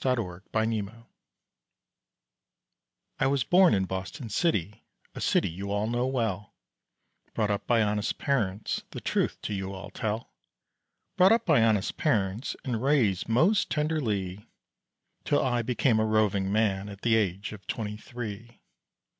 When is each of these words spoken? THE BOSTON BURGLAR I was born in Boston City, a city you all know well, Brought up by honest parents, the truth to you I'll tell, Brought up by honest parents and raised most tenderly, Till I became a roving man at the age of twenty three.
THE 0.00 0.16
BOSTON 0.52 0.86
BURGLAR 0.86 1.06
I 3.20 3.28
was 3.28 3.44
born 3.44 3.74
in 3.74 3.84
Boston 3.84 4.28
City, 4.28 4.82
a 5.14 5.20
city 5.20 5.48
you 5.48 5.70
all 5.70 5.86
know 5.86 6.04
well, 6.08 6.52
Brought 7.32 7.52
up 7.52 7.64
by 7.68 7.80
honest 7.80 8.18
parents, 8.18 8.82
the 8.90 9.00
truth 9.00 9.40
to 9.42 9.54
you 9.54 9.72
I'll 9.72 9.90
tell, 9.92 10.32
Brought 11.16 11.30
up 11.30 11.46
by 11.46 11.62
honest 11.62 11.96
parents 11.96 12.56
and 12.64 12.82
raised 12.82 13.28
most 13.28 13.70
tenderly, 13.70 14.48
Till 15.24 15.40
I 15.44 15.62
became 15.62 16.00
a 16.00 16.04
roving 16.04 16.50
man 16.50 16.88
at 16.88 17.02
the 17.02 17.14
age 17.14 17.52
of 17.52 17.64
twenty 17.68 17.96
three. 17.96 18.62